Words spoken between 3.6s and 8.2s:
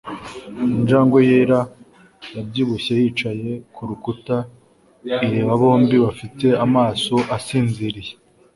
kurukuta ireba bombi bafite amaso asinziriye